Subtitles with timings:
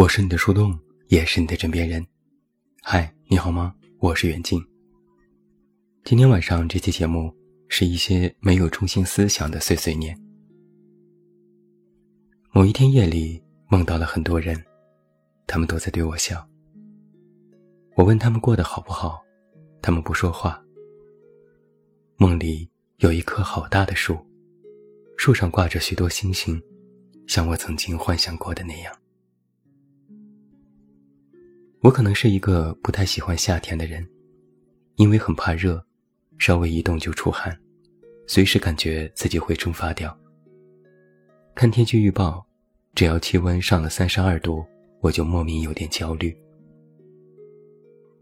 [0.00, 2.02] 我是你的树洞，也是你的枕边人。
[2.80, 3.74] 嗨，你好吗？
[3.98, 4.58] 我是袁静。
[6.04, 7.30] 今天晚上这期节目
[7.68, 10.18] 是一些没有中心思想的碎碎念。
[12.50, 14.58] 某一天夜里，梦到了很多人，
[15.46, 16.48] 他们都在对我笑。
[17.94, 19.20] 我问他们过得好不好，
[19.82, 20.64] 他们不说话。
[22.16, 22.66] 梦里
[23.00, 24.16] 有一棵好大的树，
[25.18, 26.58] 树上挂着许多星星，
[27.26, 28.96] 像我曾经幻想过的那样。
[31.82, 34.06] 我可能是一个不太喜欢夏天的人，
[34.96, 35.82] 因为很怕热，
[36.38, 37.58] 稍微一动就出汗，
[38.26, 40.14] 随时感觉自己会蒸发掉。
[41.54, 42.46] 看天气预报，
[42.94, 44.62] 只要气温上了三十二度，
[45.00, 46.36] 我就莫名有点焦虑。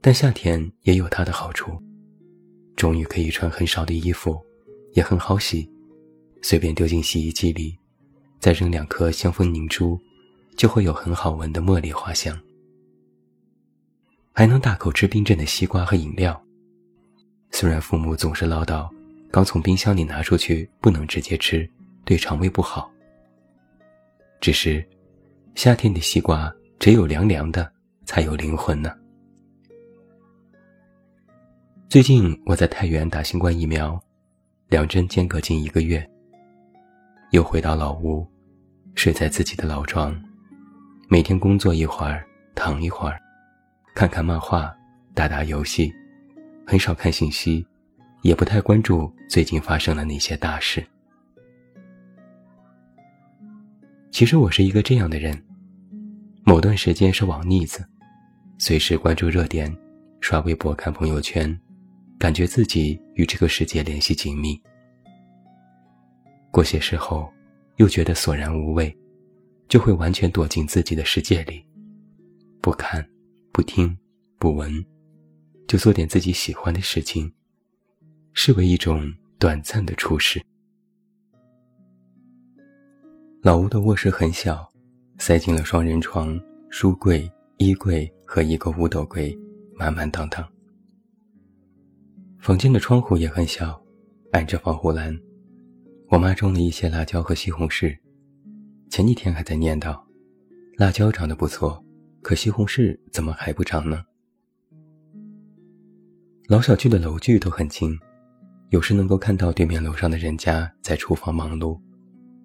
[0.00, 1.72] 但夏天也有它的好处，
[2.76, 4.40] 终于可以穿很少的衣服，
[4.92, 5.68] 也很好洗，
[6.40, 7.76] 随便丢进洗衣机里，
[8.38, 9.98] 再扔两颗香氛凝珠，
[10.56, 12.40] 就会有很好闻的茉莉花香。
[14.32, 16.40] 还能大口吃冰镇的西瓜和饮料。
[17.50, 18.88] 虽然父母总是唠叨，
[19.30, 21.68] 刚从冰箱里拿出去不能直接吃，
[22.04, 22.90] 对肠胃不好。
[24.40, 24.86] 只是，
[25.54, 27.70] 夏天的西瓜只有凉凉的
[28.04, 28.94] 才有灵魂呢。
[31.88, 34.00] 最近我在太原打新冠疫苗，
[34.68, 36.08] 两针间隔近一个月。
[37.32, 38.26] 又回到老屋，
[38.94, 40.18] 睡在自己的老床，
[41.08, 43.20] 每天工作一会儿，躺一会儿。
[43.94, 44.74] 看看漫画，
[45.14, 45.92] 打打游戏，
[46.66, 47.66] 很少看信息，
[48.22, 50.84] 也不太关注最近发生了哪些大事。
[54.10, 55.40] 其实我是一个这样的人，
[56.44, 57.84] 某段时间是网腻子，
[58.58, 59.74] 随时关注热点，
[60.20, 61.58] 刷微博看朋友圈，
[62.18, 64.60] 感觉自己与这个世界联系紧密。
[66.50, 67.30] 过些时候，
[67.76, 68.96] 又觉得索然无味，
[69.68, 71.64] 就会完全躲进自己的世界里，
[72.60, 73.06] 不看。
[73.52, 73.96] 不听，
[74.38, 74.84] 不闻，
[75.66, 77.30] 就做点自己喜欢的事情，
[78.32, 80.40] 视为一种短暂的出世。
[83.42, 84.70] 老屋的卧室很小，
[85.18, 86.40] 塞进了双人床、
[86.70, 89.36] 书柜、衣柜和一个五斗柜，
[89.74, 90.46] 满满当当。
[92.38, 93.82] 房间的窗户也很小，
[94.30, 95.18] 挨着防护栏。
[96.08, 97.98] 我妈种了一些辣椒和西红柿，
[98.90, 100.00] 前几天还在念叨，
[100.76, 101.84] 辣椒长得不错。
[102.22, 104.04] 可西红柿怎么还不长呢？
[106.48, 107.98] 老小区的楼距都很近，
[108.70, 111.80] 有时能够看到对面楼上的人家在厨房忙碌，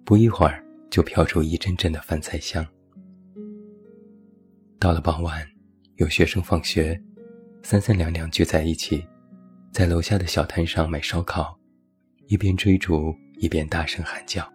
[0.04, 2.66] 不一会儿就飘出一阵阵的饭菜香。
[4.78, 5.46] 到了傍晚，
[5.96, 7.00] 有学生放学，
[7.62, 9.04] 三三两两聚在一起，
[9.72, 11.58] 在楼下的小摊上买烧烤，
[12.28, 14.50] 一边追逐一边大声喊叫。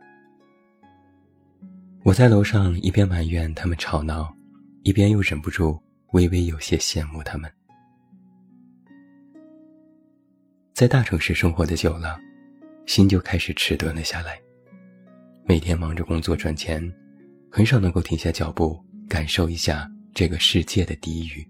[2.04, 4.36] 我在楼上一边埋怨他们吵闹。
[4.84, 5.80] 一边又忍不住
[6.14, 7.52] 微微有些羡慕他们。
[10.74, 12.20] 在大城市生活的久了，
[12.88, 14.42] 心就开始迟钝了下来。
[15.46, 16.82] 每天忙着工作赚钱，
[17.52, 21.48] 很少能够停下脚步感受一下这个世界的低语。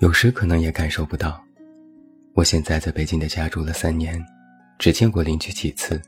[0.00, 1.42] 有时可能也感受不到。
[2.34, 4.22] 我现在在北京的家住了三年，
[4.78, 6.00] 只见过邻居几次。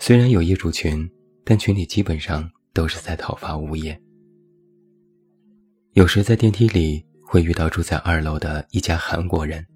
[0.00, 1.08] 虽然有业主群，
[1.44, 2.50] 但群里基本上。
[2.76, 3.98] 都是在讨伐物业。
[5.94, 9.66] 有时在电梯里会遇到住在二楼的一家韩国人。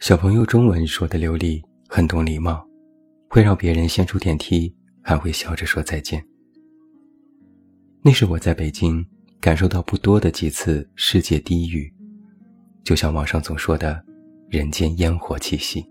[0.00, 2.66] 小朋友中文说的流利，很懂礼貌，
[3.28, 6.26] 会让别人先出电梯，还会笑着说再见。
[8.02, 9.06] 那是我在北京
[9.40, 11.88] 感受到不多的几次世界低语，
[12.82, 14.04] 就像网上总说的
[14.50, 15.86] “人间烟火气息”。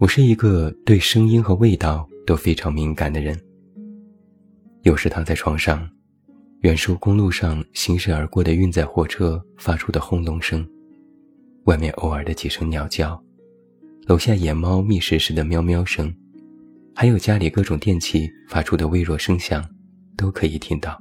[0.00, 3.36] 我是一个对声音和味道都非常敏感的人。
[4.82, 5.90] 有时躺在床上，
[6.60, 10.64] 远处公路上行驶而过的运载货车发出的轰隆声，
[11.64, 13.20] 外面偶尔的几声鸟叫，
[14.06, 16.14] 楼下野猫觅食时的喵喵声，
[16.94, 19.68] 还有家里各种电器发出的微弱声响，
[20.16, 20.96] 都可以听到。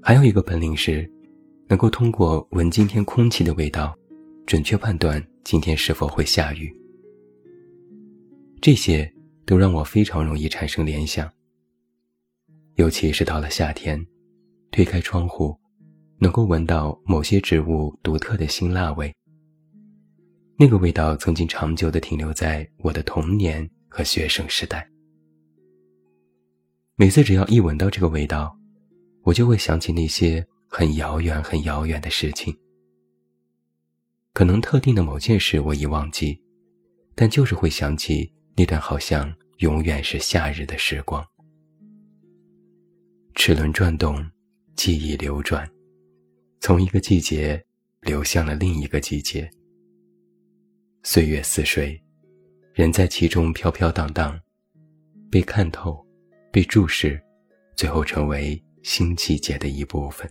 [0.00, 1.10] 还有一个本领是，
[1.66, 3.92] 能够通过闻今天空气的味道，
[4.46, 6.72] 准确判断今天是否会下雨。
[8.64, 9.12] 这些
[9.44, 11.30] 都让我非常容易产生联想，
[12.76, 14.02] 尤其是到了夏天，
[14.70, 15.54] 推开窗户，
[16.18, 19.14] 能够闻到某些植物独特的辛辣味。
[20.58, 24.88] 那个味道曾经长久地停留在我的童年和学生时代。
[26.96, 28.58] 每次只要一闻到这个味道，
[29.24, 32.56] 我就会想起那些很遥远、很遥远的事情。
[34.32, 36.40] 可能特定的某件事我已忘记，
[37.14, 38.32] 但就是会想起。
[38.56, 41.24] 那段好像永远是夏日的时光。
[43.34, 44.24] 齿轮转动，
[44.76, 45.68] 记忆流转，
[46.60, 47.60] 从一个季节
[48.00, 49.50] 流向了另一个季节。
[51.02, 52.00] 岁月似水，
[52.72, 54.40] 人在其中飘飘荡荡，
[55.30, 56.06] 被看透，
[56.52, 57.20] 被注视，
[57.74, 60.30] 最后成为新季节的一部分。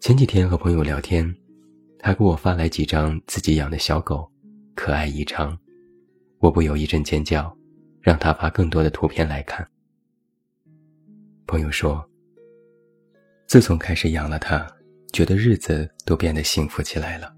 [0.00, 1.36] 前几天和朋友聊天，
[1.98, 4.30] 他给我发来几张自己养的小狗，
[4.78, 5.58] 可爱异常，
[6.38, 7.52] 我不由一阵尖叫，
[8.00, 9.68] 让他发更多的图片来看。
[11.48, 12.08] 朋友说，
[13.48, 14.64] 自从开始养了它，
[15.12, 17.34] 觉得日子都变得幸福起来了。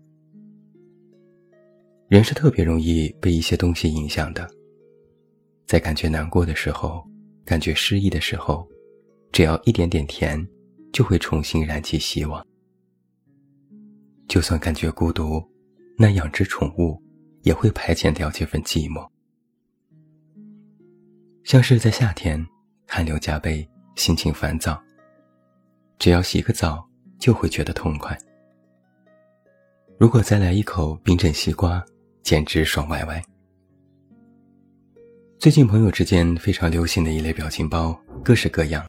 [2.09, 4.47] 人是特别容易被一些东西影响的，
[5.67, 7.03] 在感觉难过的时候，
[7.47, 8.69] 感觉失意的时候，
[9.33, 10.47] 只要一点点甜，
[10.93, 12.47] 就会重新燃起希望。
[14.29, 15.43] 就算感觉孤独，
[15.97, 17.03] 那养只宠物
[17.43, 19.09] 也会排遣掉这份寂寞。
[21.45, 22.45] 像是在夏天，
[22.87, 24.81] 汗流浃背，心情烦躁，
[25.99, 26.87] 只要洗个澡
[27.19, 28.17] 就会觉得痛快。
[29.99, 31.85] 如果再来一口冰镇西瓜，
[32.23, 33.23] 简直爽歪歪。
[35.39, 38.87] 最近朋友之间非常流行的一类表情包，各式各样，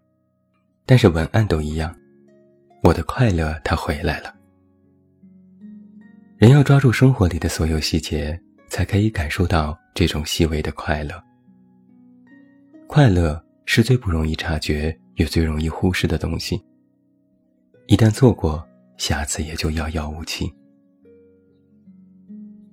[0.86, 1.96] 但是文案都一样
[2.84, 4.36] ：“我的快乐，它回来了。”
[6.42, 8.36] 人要抓住生活里的所有细节，
[8.68, 11.24] 才可以感受到这种细微的快乐。
[12.88, 16.60] 快乐是最不容易察觉也最容易忽视的东西。
[17.86, 18.68] 一旦错过，
[18.98, 20.52] 下次也就遥遥无期。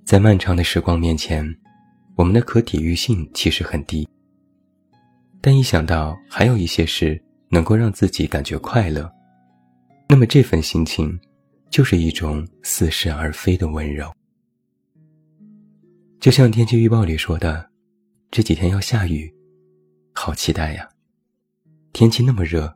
[0.03, 1.47] 在漫长的时光面前，
[2.17, 4.09] 我们的可抵御性其实很低。
[5.43, 9.12] 但一想到还有一些事能够让自己感觉快乐，
[10.09, 11.21] 那么这份心情。
[11.70, 14.12] 就是一种似是而非的温柔，
[16.19, 17.70] 就像天气预报里说的，
[18.31, 19.32] 这几天要下雨，
[20.12, 20.88] 好期待呀！
[21.93, 22.75] 天气那么热，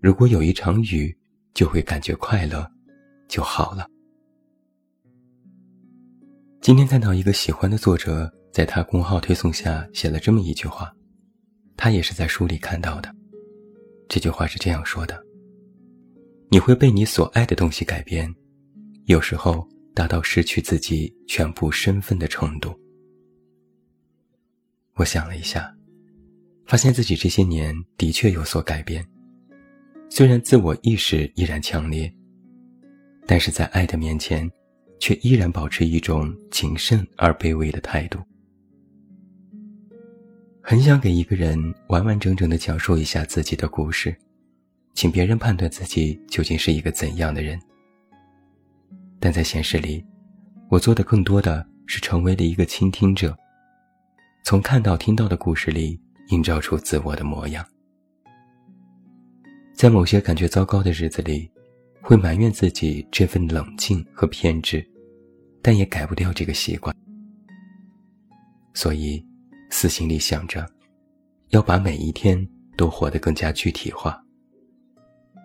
[0.00, 1.16] 如果有一场雨，
[1.54, 2.68] 就会感觉快乐
[3.28, 3.88] 就好了。
[6.60, 10.92] 今天看到一个喜欢的作者在他公号推送下写了这么一句话，
[11.76, 13.14] 他也是在书里看到的。
[14.08, 15.22] 这句话是这样说的。
[16.50, 18.32] 你会被你所爱的东西改变，
[19.06, 22.78] 有时候达到失去自己全部身份的程度。
[24.94, 25.74] 我想了一下，
[26.66, 29.04] 发现自己这些年的确有所改变。
[30.08, 32.12] 虽然自我意识依然强烈，
[33.26, 34.48] 但是在爱的面前，
[35.00, 38.20] 却依然保持一种谨慎而卑微的态度。
[40.62, 41.58] 很想给一个人
[41.88, 44.16] 完完整整的讲述一下自己的故事。
[44.94, 47.60] 请别人判断自己究竟是一个怎样的人。
[49.20, 50.04] 但在现实里，
[50.68, 53.36] 我做的更多的是成为了一个倾听者，
[54.44, 57.66] 从看到、听到的故事里映照出自我的模样。
[59.74, 61.50] 在某些感觉糟糕的日子里，
[62.00, 64.86] 会埋怨自己这份冷静和偏执，
[65.60, 66.94] 但也改不掉这个习惯。
[68.74, 69.24] 所以，
[69.70, 70.64] 私心里想着，
[71.48, 74.23] 要把每一天都活得更加具体化。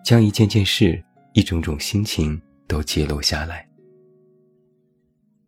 [0.04, 1.02] 将一件件事、
[1.34, 3.68] 一种种心情都记录下来，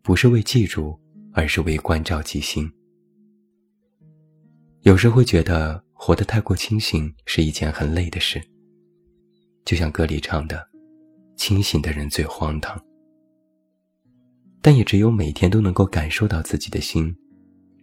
[0.03, 0.99] 不是为记住，
[1.33, 2.71] 而是为关照记心。
[4.83, 8.43] 有时会觉得活得太过清醒是一件很累的事，
[9.65, 10.69] 就像歌里唱的
[11.37, 12.81] ：“清醒的人最荒唐。”
[14.61, 17.13] 但也只有每天都能够感受到自己的心，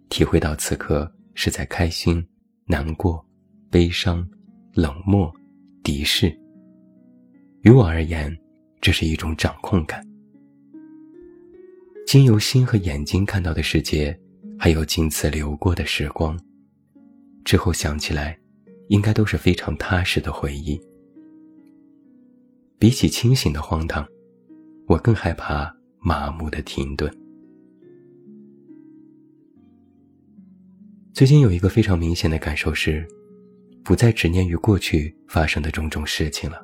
[0.10, 2.26] 体会到此刻是在开心、
[2.66, 3.26] 难过、
[3.70, 4.26] 悲伤、
[4.74, 5.34] 冷漠、
[5.84, 6.39] 敌视。
[7.62, 8.36] 于我而言，
[8.80, 10.02] 这是一种掌控感。
[12.08, 14.18] 经由心和眼睛看到的世界，
[14.58, 16.40] 还有仅此流过的时光，
[17.44, 18.40] 之后想起来，
[18.88, 20.80] 应该都是非常踏实的回忆。
[22.78, 24.08] 比起清醒的荒唐，
[24.88, 27.14] 我更害怕麻木的停顿。
[31.14, 33.06] 最近有一个非常明显的感受是，
[33.84, 36.64] 不再执念于过去发生的种种事情了。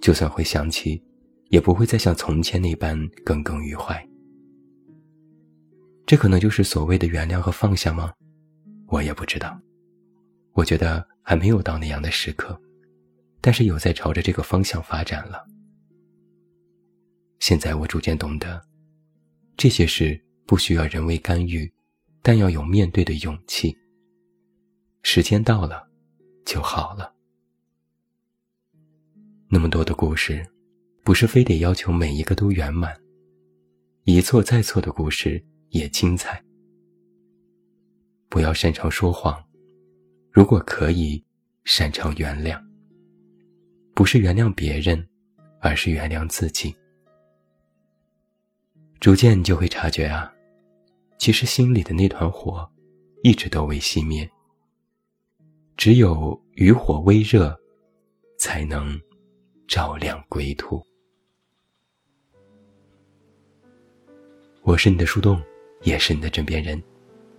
[0.00, 1.02] 就算会想起，
[1.48, 4.08] 也不会再像从前那般耿耿于怀。
[6.06, 8.12] 这可能就是所谓的原谅和放下吗？
[8.88, 9.60] 我也不知道。
[10.52, 12.60] 我觉得还没有到那样的时刻，
[13.40, 15.46] 但是有在朝着这个方向发展了。
[17.38, 18.60] 现在我逐渐懂得，
[19.56, 21.72] 这些事不需要人为干预，
[22.22, 23.76] 但要有面对的勇气。
[25.02, 25.88] 时间到了，
[26.44, 27.14] 就好了。
[29.52, 30.46] 那么多的故事，
[31.02, 32.96] 不是非得要求每一个都圆满。
[34.04, 36.40] 一错再错的故事，也精彩。
[38.28, 39.44] 不要擅长说谎，
[40.30, 41.20] 如果可以，
[41.64, 42.62] 擅长原谅。
[43.92, 45.04] 不是原谅别人，
[45.58, 46.72] 而是原谅自己。
[49.00, 50.32] 逐渐就会察觉啊，
[51.18, 52.70] 其实心里的那团火，
[53.24, 54.30] 一直都未熄灭。
[55.76, 57.58] 只有余火微热，
[58.38, 58.96] 才能
[59.70, 60.84] 照亮归途。
[64.62, 65.40] 我是你的树洞，
[65.82, 66.82] 也是你的枕边人。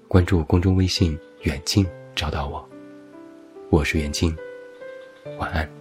[0.07, 1.85] 关注公众微信“远近”，
[2.15, 2.65] 找到我。
[3.69, 4.33] 我是远近，
[5.37, 5.80] 晚安。